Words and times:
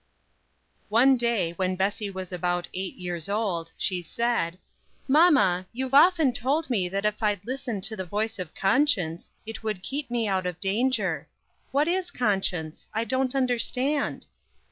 One 0.89 1.15
day 1.15 1.51
when 1.57 1.75
Bessie 1.75 2.09
was 2.09 2.31
about 2.31 2.67
eight 2.73 2.95
years 2.95 3.29
old, 3.29 3.71
she 3.77 4.01
said: 4.01 4.57
"Mama, 5.07 5.67
you've 5.73 5.93
often 5.93 6.33
told 6.33 6.71
me 6.71 6.89
that 6.89 7.05
if 7.05 7.21
I'd 7.21 7.45
listen 7.45 7.81
to 7.81 7.95
the 7.95 8.03
voice 8.03 8.39
of 8.39 8.55
conscience 8.55 9.29
it 9.45 9.61
would 9.61 9.83
keep 9.83 10.09
me 10.09 10.27
out 10.27 10.47
of 10.47 10.59
danger. 10.59 11.27
What 11.71 11.87
is 11.87 12.09
conscience? 12.09 12.87
I 12.95 13.03
don't 13.03 13.35
understand." 13.35 14.25